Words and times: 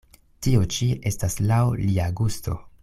Tio 0.45 0.63
ĉi 0.75 0.87
estas 1.11 1.39
laŭ 1.53 1.61
lia 1.85 2.11
gusto. 2.23 2.61